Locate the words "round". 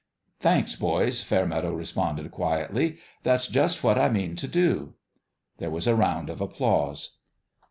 5.93-6.31